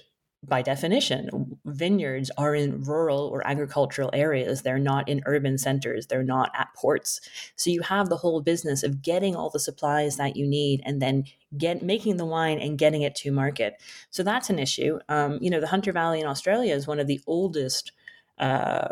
[0.46, 4.62] by definition, vineyards are in rural or agricultural areas.
[4.62, 6.07] They're not in urban centers.
[6.07, 7.20] They're not at ports.
[7.57, 11.02] So you have the whole business of getting all the supplies that you need and
[11.02, 11.24] then
[11.57, 13.81] get making the wine and getting it to market.
[14.11, 14.98] So that's an issue.
[15.09, 17.92] Um, you know, the Hunter Valley in Australia is one of the oldest
[18.38, 18.88] uh,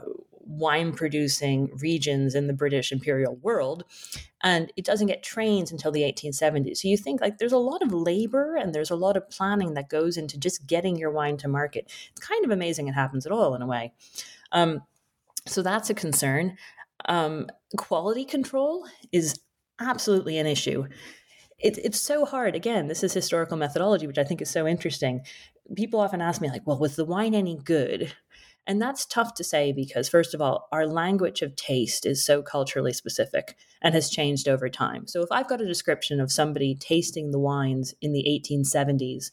[0.47, 3.85] wine producing regions in the British imperial world.
[4.43, 6.79] And it doesn't get trains until the 1870s.
[6.79, 9.75] So you think like there's a lot of labor and there's a lot of planning
[9.75, 11.91] that goes into just getting your wine to market.
[12.13, 13.93] It's kind of amazing it happens at all in a way.
[14.53, 14.83] Um,
[15.47, 16.57] So that's a concern.
[17.07, 19.39] Um, quality control is
[19.81, 20.87] absolutely an issue.
[21.59, 22.55] It, it's so hard.
[22.55, 25.23] Again, this is historical methodology, which I think is so interesting.
[25.77, 28.13] People often ask me, like, well, was the wine any good?
[28.67, 32.43] And that's tough to say because, first of all, our language of taste is so
[32.43, 35.07] culturally specific and has changed over time.
[35.07, 39.31] So, if I've got a description of somebody tasting the wines in the 1870s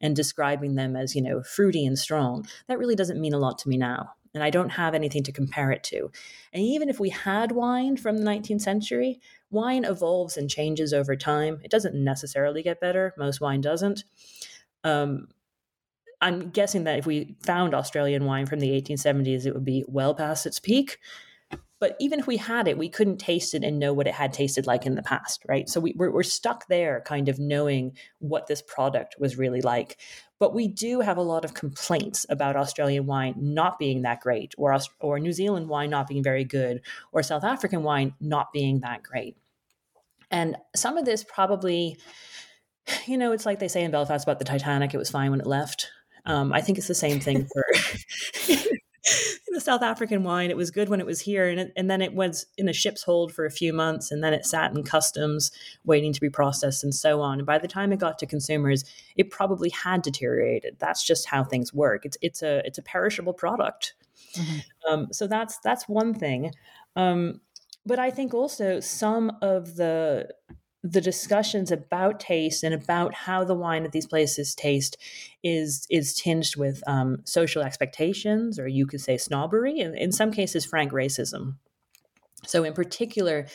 [0.00, 3.58] and describing them as, you know, fruity and strong, that really doesn't mean a lot
[3.58, 4.14] to me now.
[4.34, 6.10] And I don't have anything to compare it to.
[6.52, 11.14] And even if we had wine from the 19th century, wine evolves and changes over
[11.14, 11.60] time.
[11.62, 14.02] It doesn't necessarily get better, most wine doesn't.
[14.82, 15.28] Um,
[16.24, 20.14] I'm guessing that if we found Australian wine from the 1870s, it would be well
[20.14, 20.98] past its peak.
[21.78, 24.32] But even if we had it, we couldn't taste it and know what it had
[24.32, 25.68] tasted like in the past, right?
[25.68, 29.98] So we, we're, we're stuck there, kind of knowing what this product was really like.
[30.38, 34.54] But we do have a lot of complaints about Australian wine not being that great,
[34.56, 36.80] or or New Zealand wine not being very good,
[37.12, 39.36] or South African wine not being that great.
[40.30, 41.98] And some of this probably,
[43.06, 45.40] you know, it's like they say in Belfast about the Titanic, it was fine when
[45.40, 45.90] it left.
[46.26, 47.64] Um, I think it's the same thing for
[49.54, 50.50] the South African wine.
[50.50, 52.72] It was good when it was here, and, it, and then it was in a
[52.72, 55.50] ship's hold for a few months, and then it sat in customs
[55.84, 57.38] waiting to be processed, and so on.
[57.38, 58.84] And by the time it got to consumers,
[59.16, 60.76] it probably had deteriorated.
[60.78, 62.04] That's just how things work.
[62.04, 63.94] It's it's a it's a perishable product.
[64.34, 64.92] Mm-hmm.
[64.92, 66.52] Um, so that's that's one thing.
[66.96, 67.40] Um,
[67.86, 70.28] but I think also some of the
[70.84, 74.98] the discussions about taste and about how the wine at these places taste
[75.42, 80.30] is is tinged with um, social expectations, or you could say snobbery, and in some
[80.30, 81.54] cases, frank racism.
[82.46, 83.46] So, in particular,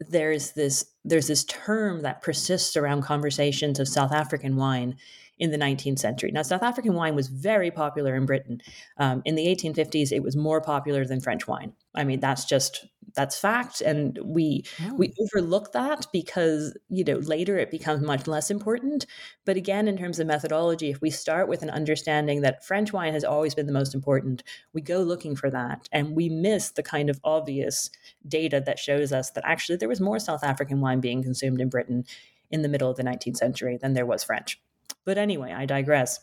[0.00, 4.96] there's this there's this term that persists around conversations of South African wine
[5.38, 6.30] in the 19th century.
[6.30, 8.62] Now, South African wine was very popular in Britain.
[8.96, 11.72] Um, in the 1850s, it was more popular than French wine.
[11.94, 14.94] I mean, that's just that's fact and we oh.
[14.94, 19.06] we overlook that because you know later it becomes much less important
[19.44, 23.12] but again in terms of methodology if we start with an understanding that french wine
[23.12, 26.82] has always been the most important we go looking for that and we miss the
[26.82, 27.90] kind of obvious
[28.26, 31.68] data that shows us that actually there was more south african wine being consumed in
[31.68, 32.04] britain
[32.50, 34.60] in the middle of the 19th century than there was french
[35.04, 36.18] but anyway i digress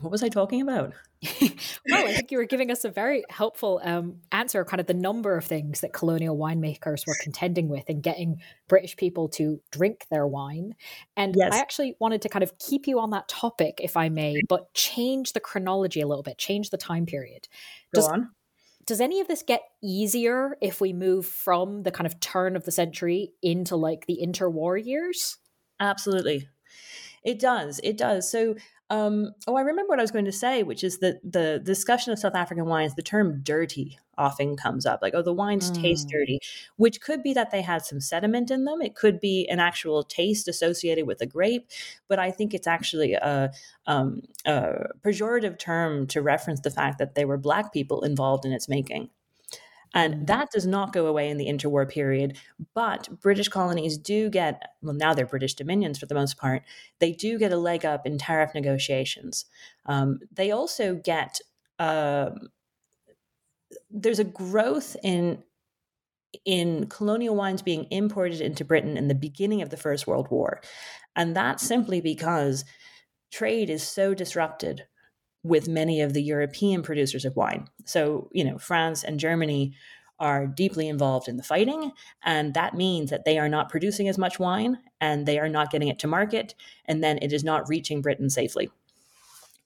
[0.00, 0.92] what was i talking about
[1.40, 4.94] well, I think you were giving us a very helpful um, answer, kind of the
[4.94, 10.06] number of things that colonial winemakers were contending with in getting British people to drink
[10.10, 10.74] their wine.
[11.16, 11.54] And yes.
[11.54, 14.72] I actually wanted to kind of keep you on that topic, if I may, but
[14.74, 17.48] change the chronology a little bit, change the time period.
[17.94, 18.30] Does, Go on.
[18.84, 22.64] Does any of this get easier if we move from the kind of turn of
[22.64, 25.38] the century into like the interwar years?
[25.80, 26.48] Absolutely.
[27.24, 27.80] It does.
[27.82, 28.30] It does.
[28.30, 28.54] So
[28.88, 32.12] um, oh, I remember what I was going to say, which is that the discussion
[32.12, 35.00] of South African wines, the term dirty often comes up.
[35.02, 35.82] Like, oh, the wines mm.
[35.82, 36.38] taste dirty,
[36.76, 38.80] which could be that they had some sediment in them.
[38.80, 41.68] It could be an actual taste associated with the grape.
[42.08, 43.52] But I think it's actually a,
[43.86, 48.52] um, a pejorative term to reference the fact that there were Black people involved in
[48.52, 49.10] its making.
[49.94, 50.24] And mm-hmm.
[50.26, 52.38] that does not go away in the interwar period.
[52.74, 56.62] But British colonies do get, well, now they're British dominions for the most part,
[56.98, 59.46] they do get a leg up in tariff negotiations.
[59.86, 61.38] Um, they also get,
[61.78, 62.30] uh,
[63.90, 65.42] there's a growth in
[66.44, 70.60] in colonial wines being imported into Britain in the beginning of the First World War.
[71.14, 72.64] And that's simply because
[73.32, 74.84] trade is so disrupted
[75.46, 77.68] with many of the European producers of wine.
[77.84, 79.74] So, you know, France and Germany
[80.18, 84.16] are deeply involved in the fighting, and that means that they are not producing as
[84.16, 86.54] much wine and they are not getting it to market,
[86.86, 88.70] and then it is not reaching Britain safely.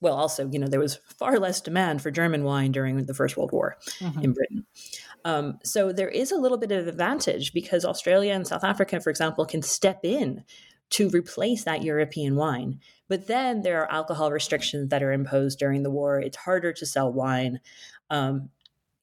[0.01, 3.37] Well, also, you know, there was far less demand for German wine during the First
[3.37, 4.21] World War mm-hmm.
[4.21, 4.65] in Britain.
[5.23, 9.11] Um, so there is a little bit of advantage because Australia and South Africa, for
[9.11, 10.43] example, can step in
[10.89, 12.79] to replace that European wine.
[13.11, 16.21] But then there are alcohol restrictions that are imposed during the war.
[16.21, 17.59] It's harder to sell wine.
[18.09, 18.51] Um,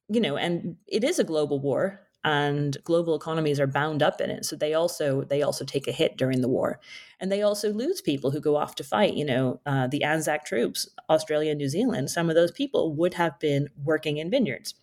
[0.08, 4.30] you know, and it is a global war and global economies are bound up in
[4.30, 6.80] it so they also they also take a hit during the war
[7.20, 10.44] and they also lose people who go off to fight you know uh, the anzac
[10.44, 14.74] troops australia new zealand some of those people would have been working in vineyards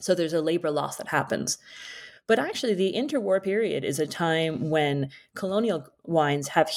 [0.00, 1.58] so there's a labor loss that happens
[2.26, 6.70] but actually, the interwar period is a time when colonial wines have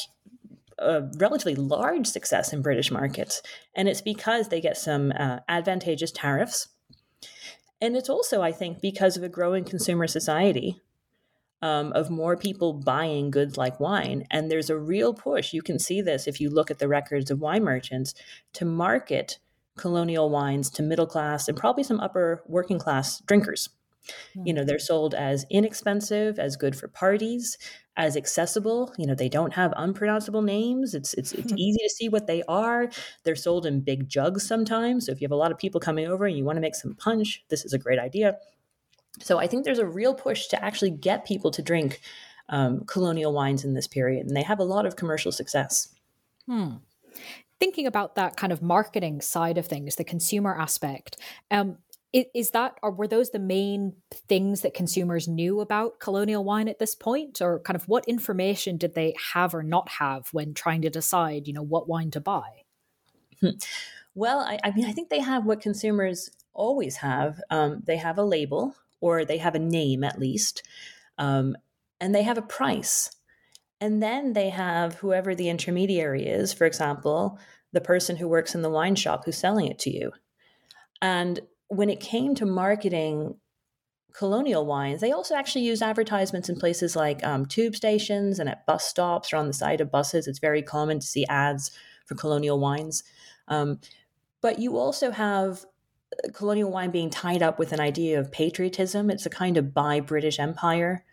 [0.79, 3.41] a relatively large success in British markets.
[3.75, 6.69] And it's because they get some uh, advantageous tariffs.
[7.81, 10.81] And it's also, I think, because of a growing consumer society
[11.61, 14.25] um, of more people buying goods like wine.
[14.29, 15.53] And there's a real push.
[15.53, 18.13] You can see this if you look at the records of wine merchants
[18.53, 19.39] to market
[19.77, 23.69] colonial wines to middle class and probably some upper working class drinkers.
[24.45, 27.57] You know, they're sold as inexpensive, as good for parties,
[27.97, 28.93] as accessible.
[28.97, 30.93] You know, they don't have unpronounceable names.
[30.93, 32.89] It's it's it's easy to see what they are.
[33.23, 35.05] They're sold in big jugs sometimes.
[35.05, 36.75] So if you have a lot of people coming over and you want to make
[36.75, 38.37] some punch, this is a great idea.
[39.19, 42.01] So I think there's a real push to actually get people to drink
[42.49, 45.89] um, colonial wines in this period, and they have a lot of commercial success.
[46.45, 46.75] Hmm.
[47.59, 51.17] Thinking about that kind of marketing side of things, the consumer aspect,
[51.49, 51.79] um,
[52.13, 56.79] is that or were those the main things that consumers knew about colonial wine at
[56.79, 57.41] this point?
[57.41, 61.47] Or kind of what information did they have or not have when trying to decide
[61.47, 62.63] you know what wine to buy?
[63.39, 63.49] Hmm.
[64.15, 67.39] well I, I mean i think they have what consumers always have.
[67.49, 70.63] Um, they have a label or they have a name at least
[71.17, 71.55] um,
[72.01, 73.11] and they have a price.
[73.79, 77.39] And then they have whoever the intermediary is for example
[77.73, 80.11] the person who works in the wine shop who's selling it to you.
[81.01, 83.35] And when it came to marketing
[84.13, 88.65] colonial wines, they also actually use advertisements in places like um, tube stations and at
[88.65, 90.27] bus stops or on the side of buses.
[90.27, 91.71] It's very common to see ads
[92.05, 93.03] for colonial wines.
[93.47, 93.79] Um,
[94.41, 95.65] but you also have
[96.13, 99.09] uh, colonial wine being tied up with an idea of patriotism.
[99.09, 101.05] It's a kind of buy British Empire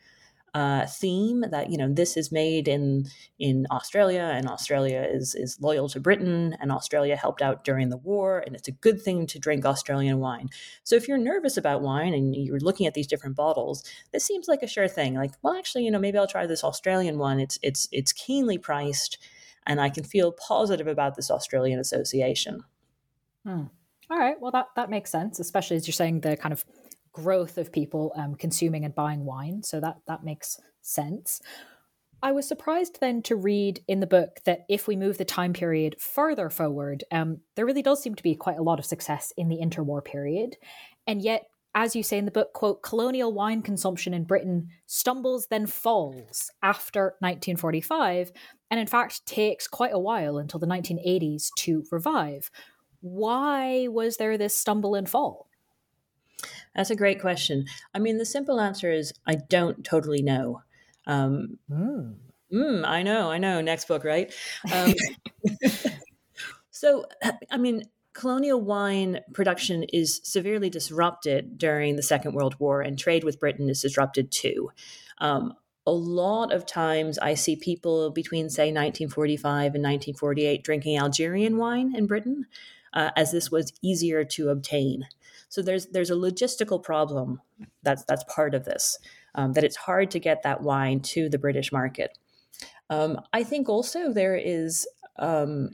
[0.55, 3.07] uh, theme that you know this is made in
[3.41, 7.97] in Australia and Australia is is loyal to Britain and Australia helped out during the
[7.97, 10.49] war and it's a good thing to drink Australian wine.
[10.85, 14.47] So if you're nervous about wine and you're looking at these different bottles, this seems
[14.47, 15.15] like a sure thing.
[15.15, 17.41] Like, well, actually, you know, maybe I'll try this Australian one.
[17.41, 19.19] It's it's it's keenly priced,
[19.67, 22.63] and I can feel positive about this Australian association.
[23.45, 23.65] Hmm.
[24.11, 24.41] All right.
[24.41, 26.65] Well, that that makes sense, especially as you're saying the kind of
[27.15, 29.63] growth of people um, consuming and buying wine.
[29.63, 31.41] So that that makes sense.
[32.23, 35.53] I was surprised then to read in the book that if we move the time
[35.53, 39.33] period further forward, um, there really does seem to be quite a lot of success
[39.37, 40.57] in the interwar period.
[41.07, 41.43] And yet,
[41.75, 46.51] as you say in the book, quote, colonial wine consumption in Britain stumbles then falls
[46.63, 48.33] after 1945,
[48.71, 52.51] and in fact takes quite a while until the 1980s to revive.
[53.01, 55.49] Why was there this stumble and fall?
[56.75, 57.67] That's a great question.
[57.95, 60.63] I mean, the simple answer is I don't totally know.
[61.07, 62.15] Um, mm.
[62.53, 63.61] Mm, I know, I know.
[63.61, 64.33] Next book, right?
[64.73, 64.95] Um,
[66.71, 67.07] so,
[67.51, 73.25] I mean, colonial wine production is severely disrupted during the Second World War, and trade
[73.25, 74.71] with Britain is disrupted too.
[75.19, 75.55] Um,
[75.87, 81.95] a lot of times I see people between, say, 1945 and 1948 drinking Algerian wine
[81.95, 82.47] in Britain,
[82.95, 85.07] uh, as this was easier to obtain.
[85.55, 87.41] So there's there's a logistical problem
[87.85, 88.99] that's that's part of this.
[89.37, 92.19] Um, that it's hard to get that wine to the British market.
[92.91, 94.85] Um, I think also there is
[95.21, 95.71] um,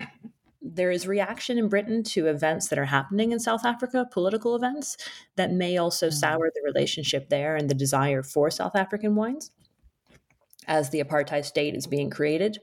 [0.61, 4.99] there is reaction in Britain to events that are happening in South Africa, political events
[5.37, 6.13] that may also mm.
[6.13, 9.51] sour the relationship there and the desire for South African wines
[10.69, 12.59] as the apartheid state is being created.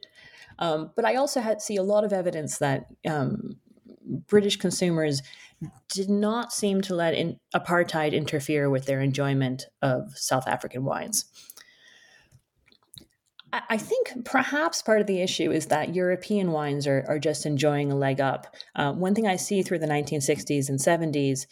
[0.59, 3.57] Um, but I also had, see a lot of evidence that um,
[4.07, 5.21] British consumers
[5.89, 11.25] did not seem to let in, apartheid interfere with their enjoyment of South African wines.
[13.51, 17.45] I, I think perhaps part of the issue is that European wines are, are just
[17.45, 18.55] enjoying a leg up.
[18.75, 21.47] Uh, one thing I see through the 1960s and 70s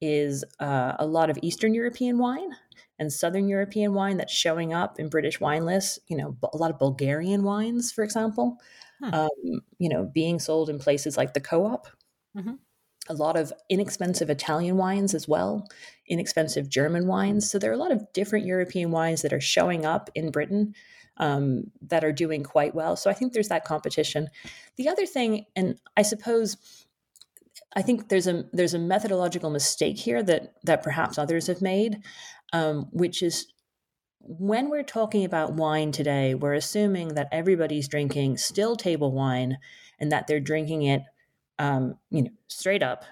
[0.00, 2.50] is uh, a lot of Eastern European wine
[2.98, 5.98] and Southern European wine that's showing up in British wine lists.
[6.08, 8.58] You know, a lot of Bulgarian wines, for example,
[9.02, 9.12] hmm.
[9.12, 9.28] um,
[9.78, 11.86] you know, being sold in places like the Co-op.
[12.36, 12.54] Mm-hmm
[13.10, 15.66] a lot of inexpensive Italian wines as well,
[16.06, 17.50] inexpensive German wines.
[17.50, 20.74] So there are a lot of different European wines that are showing up in Britain
[21.16, 22.96] um, that are doing quite well.
[22.96, 24.28] So I think there's that competition.
[24.76, 26.56] The other thing, and I suppose.
[27.76, 31.98] I think there's a there's a methodological mistake here that that perhaps others have made,
[32.52, 33.46] um, which is
[34.18, 39.58] when we're talking about wine today, we're assuming that everybody's drinking still table wine
[40.00, 41.02] and that they're drinking it
[41.60, 43.04] um, you know, straight up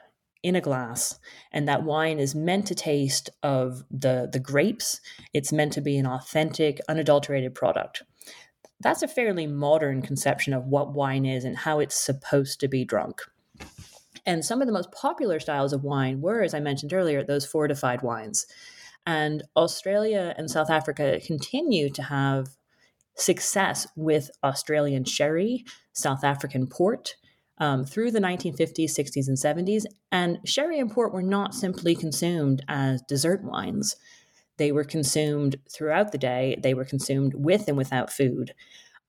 [0.42, 1.18] in a glass
[1.52, 5.00] and that wine is meant to taste of the the grapes.
[5.34, 8.02] It's meant to be an authentic unadulterated product.
[8.80, 12.84] That's a fairly modern conception of what wine is and how it's supposed to be
[12.84, 13.20] drunk.
[14.24, 17.44] And some of the most popular styles of wine were as i mentioned earlier those
[17.44, 18.46] fortified wines.
[19.04, 22.56] And australia and south africa continue to have
[23.14, 27.16] success with australian sherry south african port
[27.58, 29.84] um, through the 1950s, 60s, and 70s.
[30.12, 33.96] And sherry and port were not simply consumed as dessert wines.
[34.56, 36.56] They were consumed throughout the day.
[36.62, 38.54] They were consumed with and without food.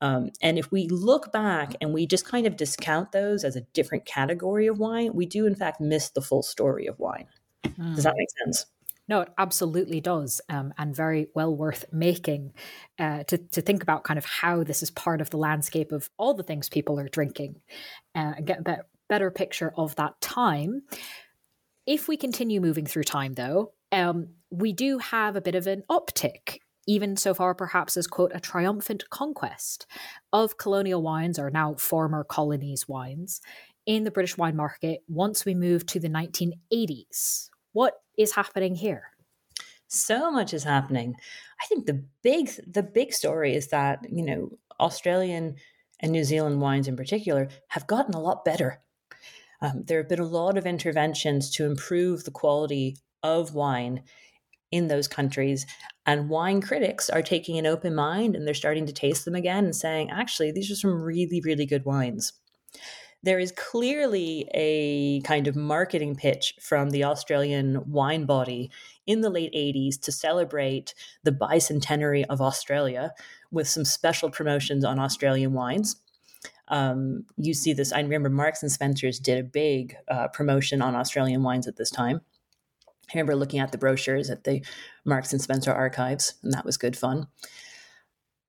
[0.00, 3.62] Um, and if we look back and we just kind of discount those as a
[3.74, 7.26] different category of wine, we do in fact miss the full story of wine.
[7.64, 7.94] Mm.
[7.94, 8.66] Does that make sense?
[9.10, 12.52] No, it absolutely does, um, and very well worth making
[12.96, 16.08] uh, to to think about kind of how this is part of the landscape of
[16.16, 17.56] all the things people are drinking,
[18.14, 20.82] uh, and get a better picture of that time.
[21.86, 25.82] If we continue moving through time, though, um, we do have a bit of an
[25.90, 29.86] uptick even so far perhaps as quote a triumphant conquest
[30.32, 33.40] of colonial wines or now former colonies wines
[33.86, 37.50] in the British wine market once we move to the 1980s.
[37.72, 39.10] What is happening here?
[39.88, 41.14] So much is happening.
[41.60, 45.56] I think the big the big story is that, you know, Australian
[46.00, 48.80] and New Zealand wines in particular have gotten a lot better.
[49.60, 54.02] Um, there have been a lot of interventions to improve the quality of wine
[54.70, 55.66] in those countries.
[56.06, 59.64] And wine critics are taking an open mind and they're starting to taste them again
[59.64, 62.32] and saying, actually, these are some really, really good wines.
[63.22, 68.70] There is clearly a kind of marketing pitch from the Australian wine body
[69.06, 73.12] in the late 80s to celebrate the bicentenary of Australia
[73.50, 75.96] with some special promotions on Australian wines.
[76.68, 77.92] Um, you see this.
[77.92, 81.90] I remember Marks and Spencers did a big uh, promotion on Australian wines at this
[81.90, 82.20] time.
[83.10, 84.64] I remember looking at the brochures at the
[85.04, 87.26] Marks and Spencer archives, and that was good fun.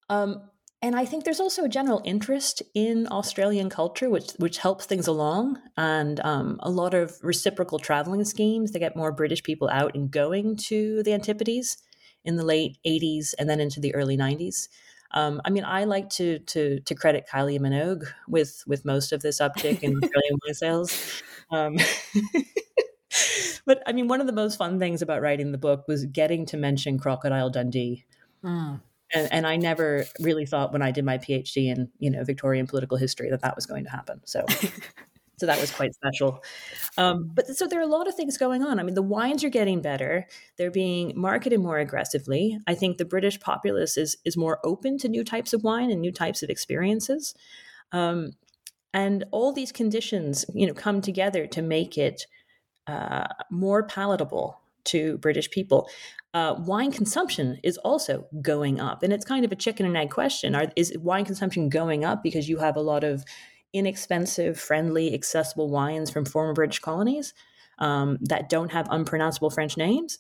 [0.08, 0.44] Um,
[0.84, 5.06] and I think there's also a general interest in Australian culture, which which helps things
[5.06, 9.94] along, and um, a lot of reciprocal traveling schemes to get more British people out
[9.94, 11.78] and going to the Antipodes
[12.26, 14.70] in the late '80s and then into the early '90s.
[15.14, 19.22] Um, I mean, I like to to to credit Kylie Minogue with with most of
[19.22, 21.22] this uptick in Australian wine sales.
[21.52, 21.78] Um,
[23.66, 26.48] but I mean, one of the most fun things about writing the book was getting
[26.48, 28.06] to mention Crocodile Dundee.
[28.44, 28.82] Mm.
[29.14, 32.68] And, and, I never really thought when I did my PhD in you know Victorian
[32.68, 34.22] political history that that was going to happen.
[34.26, 34.46] So,
[35.38, 36.44] so that was quite special.
[36.98, 38.80] Um, but so there are a lot of things going on.
[38.80, 42.58] I mean, the wines are getting better; they're being marketed more aggressively.
[42.68, 46.02] I think the British populace is is more open to new types of wine and
[46.02, 47.34] new types of experiences.
[47.92, 48.32] Um,
[48.94, 52.26] and all these conditions, you know, come together to make it
[52.88, 55.90] uh, more palatable to British people.
[56.34, 60.10] Uh, wine consumption is also going up, and it's kind of a chicken and egg
[60.10, 60.56] question.
[60.56, 63.26] Are, is wine consumption going up because you have a lot of
[63.74, 67.34] inexpensive, friendly, accessible wines from former British colonies
[67.80, 70.20] um, that don't have unpronounceable French names?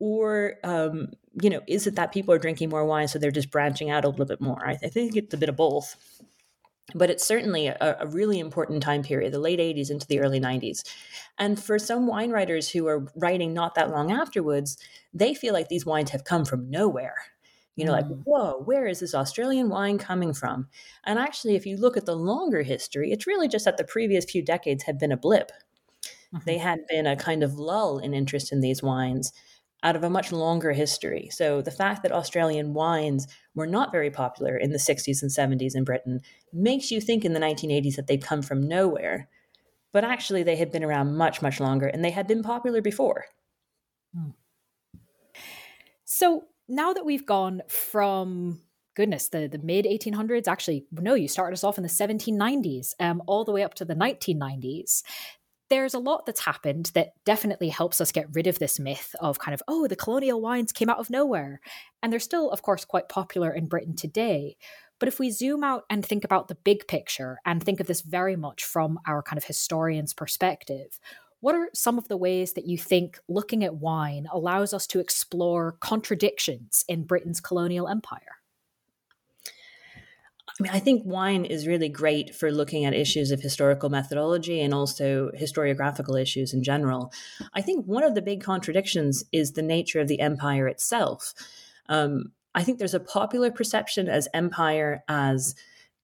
[0.00, 1.08] Or, um,
[1.40, 4.04] you know, is it that people are drinking more wine, so they're just branching out
[4.04, 4.64] a little bit more?
[4.66, 5.96] I, I think it's a bit of both
[6.94, 10.40] but it's certainly a, a, really important time period, the late 80s into the early
[10.40, 10.82] 90s.
[11.38, 14.78] And for some wine writers who are writing not that long afterwards,
[15.12, 17.16] they feel like these wines have come from nowhere.
[17.76, 18.02] You know, mm.
[18.02, 20.68] like, whoa, where is this Australian wine coming from?
[21.04, 24.24] And actually, if you look at the longer history, it's really just that the previous
[24.24, 25.52] few decades had been a blip.
[26.34, 26.38] Mm-hmm.
[26.44, 29.32] They had been a kind of lull in interest in these wines
[29.82, 31.28] out of a much longer history.
[31.30, 35.76] So the fact that Australian wines were not very popular in the 60s and 70s
[35.76, 36.20] in Britain
[36.52, 39.28] makes you think in the 1980s that they'd come from nowhere.
[39.92, 43.26] But actually, they had been around much, much longer and they had been popular before.
[44.14, 44.30] Hmm.
[46.04, 48.60] So now that we've gone from
[48.94, 53.22] goodness, the, the mid 1800s, actually, no, you started us off in the 1790s, um,
[53.26, 55.02] all the way up to the 1990s
[55.70, 59.38] there's a lot that's happened that definitely helps us get rid of this myth of
[59.38, 61.60] kind of, oh, the colonial wines came out of nowhere.
[62.02, 64.56] And they're still, of course, quite popular in Britain today.
[64.98, 68.00] But if we zoom out and think about the big picture and think of this
[68.00, 70.98] very much from our kind of historian's perspective,
[71.40, 74.98] what are some of the ways that you think looking at wine allows us to
[74.98, 78.38] explore contradictions in Britain's colonial empire?
[80.48, 84.60] I mean, I think wine is really great for looking at issues of historical methodology
[84.60, 87.12] and also historiographical issues in general.
[87.54, 91.32] I think one of the big contradictions is the nature of the empire itself.
[91.88, 95.54] Um, I think there's a popular perception as empire as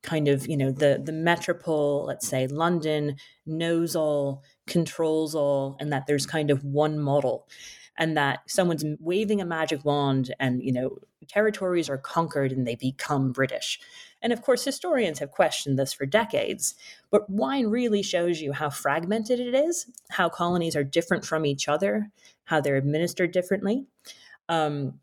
[0.02, 3.16] kind of you know the the metropole let's say london
[3.46, 7.48] knows all controls all and that there's kind of one model
[7.96, 12.74] and that someone's waving a magic wand and you know territories are conquered and they
[12.74, 13.80] become british
[14.24, 16.74] and of course, historians have questioned this for decades.
[17.10, 21.68] But wine really shows you how fragmented it is, how colonies are different from each
[21.68, 22.10] other,
[22.44, 23.84] how they're administered differently.
[24.48, 24.98] Um,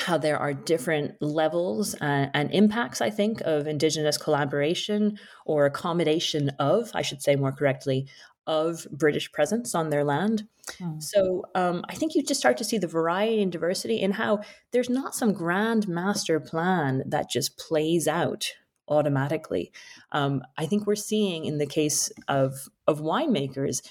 [0.00, 6.50] how there are different levels uh, and impacts, I think, of Indigenous collaboration or accommodation
[6.58, 8.08] of, I should say more correctly,
[8.46, 10.46] of British presence on their land.
[10.78, 10.98] Hmm.
[10.98, 14.40] So um, I think you just start to see the variety and diversity in how
[14.72, 18.52] there's not some grand master plan that just plays out
[18.88, 19.72] automatically.
[20.12, 23.82] Um, I think we're seeing in the case of of winemakers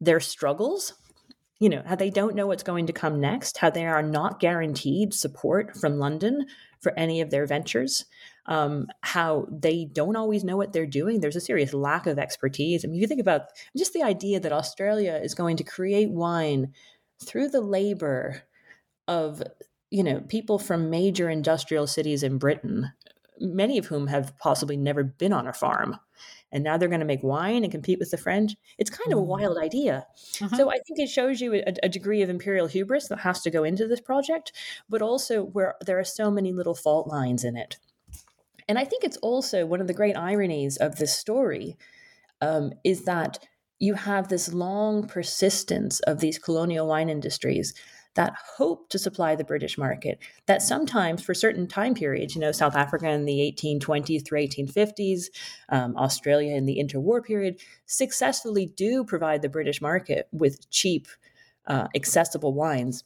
[0.00, 0.94] their struggles.
[1.60, 4.40] You know, how they don't know what's going to come next, how they are not
[4.40, 6.46] guaranteed support from London
[6.80, 8.04] for any of their ventures,
[8.46, 11.20] um, how they don't always know what they're doing.
[11.20, 12.84] There's a serious lack of expertise.
[12.84, 13.42] I mean, if you think about
[13.76, 16.72] just the idea that Australia is going to create wine
[17.24, 18.42] through the labor
[19.08, 19.42] of
[19.90, 22.92] you know people from major industrial cities in Britain,
[23.40, 25.98] many of whom have possibly never been on a farm,
[26.54, 28.54] and now they're going to make wine and compete with the French.
[28.78, 29.30] It's kind of a mm-hmm.
[29.30, 30.06] wild idea.
[30.40, 30.56] Uh-huh.
[30.56, 33.50] So I think it shows you a, a, degree of imperial hubris that has to
[33.50, 34.52] go into this project,
[34.88, 37.78] but also where there are so many little fault lines in it.
[38.68, 41.76] And I think it's also one of the great ironies of this story
[42.40, 43.40] um, is that
[43.80, 47.74] you have this long persistence of these colonial wine industries
[48.14, 52.52] that hope to supply the British market, that sometimes for certain time periods, you know,
[52.52, 55.24] South Africa in the 1820s through 1850s,
[55.68, 61.08] um, Australia in the interwar period, successfully do provide the British market with cheap,
[61.66, 63.04] uh, accessible wines.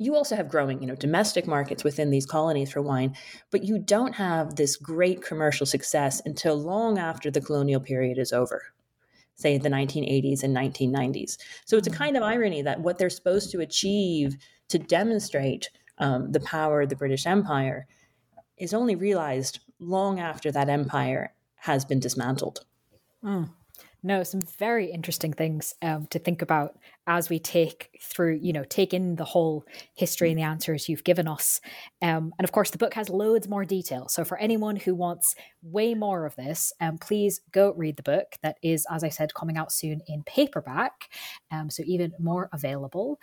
[0.00, 3.16] You also have growing you know domestic markets within these colonies for wine
[3.50, 8.32] but you don't have this great commercial success until long after the colonial period is
[8.32, 8.62] over
[9.38, 11.38] say, the 1980s and 1990s.
[11.64, 11.98] So it's a mm-hmm.
[11.98, 14.36] kind of irony that what they're supposed to achieve
[14.68, 17.86] to demonstrate um, the power of the British Empire
[18.58, 22.64] is only realized long after that empire has been dismantled.
[23.24, 23.50] Mm.
[24.02, 26.78] No, some very interesting things um, to think about
[27.08, 31.02] as we take through, you know, take in the whole history and the answers you've
[31.02, 31.60] given us.
[32.00, 34.06] Um, and of course, the book has loads more detail.
[34.08, 38.36] So for anyone who wants way more of this, um, please go read the book.
[38.42, 41.10] That is, as I said, coming out soon in paperback.
[41.50, 43.18] Um, so even more available.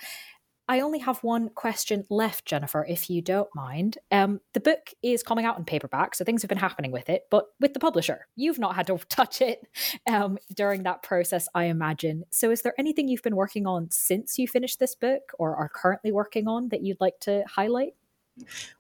[0.68, 4.00] I only have one question left, Jennifer, if you don't mind.
[4.12, 7.24] Um, the book is coming out in paperback, so things have been happening with it,
[7.30, 9.68] but with the publisher, you've not had to touch it
[10.10, 12.24] um, during that process, I imagine.
[12.32, 15.70] So, is there anything you've been working on since you finished this book or are
[15.70, 17.94] currently working on that you'd like to highlight?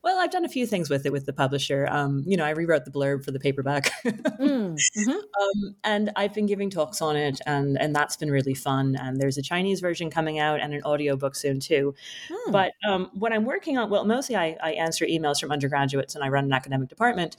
[0.03, 1.87] Well, I've done a few things with it with the publisher.
[1.89, 6.33] Um, you know, I rewrote the blurb for the paperback, mm, hmm um, and I've
[6.33, 8.95] been giving talks on it, and and that's been really fun.
[8.99, 11.95] And there's a Chinese version coming out and an audiobook soon too.
[12.29, 12.51] Mm.
[12.51, 16.23] But um, what I'm working on, well, mostly I, I answer emails from undergraduates, and
[16.23, 17.37] I run an academic department.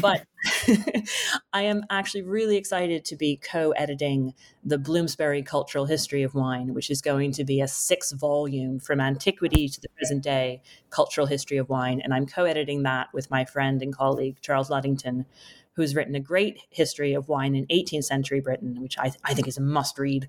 [0.00, 0.24] But
[1.52, 4.34] I am actually really excited to be co-editing
[4.64, 9.68] the Bloomsbury Cultural History of Wine, which is going to be a six-volume from antiquity
[9.68, 12.00] to the present day cultural history of wine.
[12.02, 15.26] And I'm co editing that with my friend and colleague, Charles Ludington,
[15.74, 19.48] who's written a great history of wine in 18th century Britain, which I, I think
[19.48, 20.28] is a must read.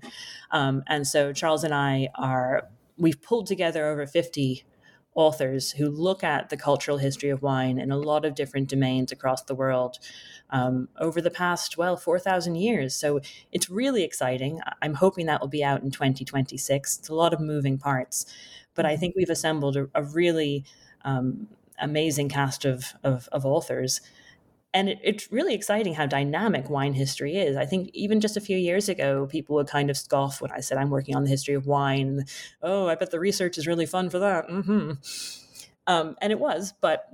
[0.50, 4.64] Um, and so Charles and I are, we've pulled together over 50
[5.16, 9.10] authors who look at the cultural history of wine in a lot of different domains
[9.10, 9.98] across the world
[10.50, 12.94] um, over the past, well, 4,000 years.
[12.94, 14.60] So it's really exciting.
[14.82, 16.98] I'm hoping that will be out in 2026.
[16.98, 18.26] It's a lot of moving parts.
[18.74, 19.00] But I mm-hmm.
[19.00, 20.64] think we've assembled a, a really
[21.04, 21.48] um,
[21.80, 24.02] amazing cast of, of, of authors.
[24.76, 27.56] And it, it's really exciting how dynamic wine history is.
[27.56, 30.60] I think even just a few years ago, people would kind of scoff when I
[30.60, 32.26] said I'm working on the history of wine.
[32.62, 34.46] Oh, I bet the research is really fun for that.
[34.48, 34.92] Mm-hmm.
[35.86, 37.10] Um, and it was, but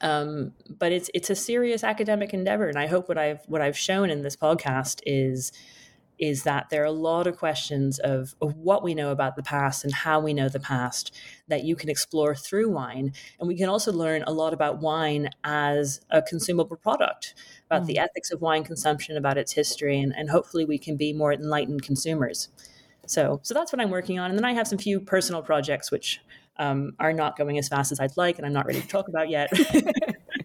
[0.00, 3.78] um, but it's it's a serious academic endeavor, and I hope what I've what I've
[3.78, 5.52] shown in this podcast is
[6.20, 9.42] is that there are a lot of questions of, of what we know about the
[9.42, 11.16] past and how we know the past
[11.48, 13.12] that you can explore through wine.
[13.38, 17.34] And we can also learn a lot about wine as a consumable product,
[17.66, 17.86] about mm.
[17.86, 21.32] the ethics of wine consumption, about its history, and, and hopefully we can be more
[21.32, 22.48] enlightened consumers.
[23.06, 24.30] So, so that's what I'm working on.
[24.30, 26.20] And then I have some few personal projects which
[26.58, 29.08] um, are not going as fast as I'd like, and I'm not ready to talk
[29.08, 29.50] about yet.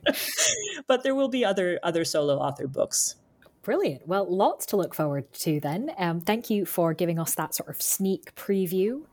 [0.87, 3.17] but there will be other other solo author books
[3.65, 4.07] Brilliant.
[4.07, 5.89] Well, lots to look forward to then.
[5.97, 9.05] Um, thank you for giving us that sort of sneak preview.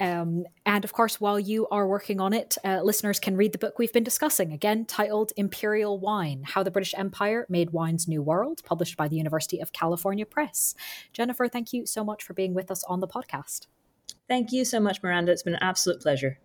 [0.00, 3.58] Um, and of course, while you are working on it, uh, listeners can read the
[3.58, 8.20] book we've been discussing, again titled Imperial Wine How the British Empire Made Wine's New
[8.20, 10.74] World, published by the University of California Press.
[11.12, 13.68] Jennifer, thank you so much for being with us on the podcast.
[14.26, 15.30] Thank you so much, Miranda.
[15.30, 16.40] It's been an absolute pleasure.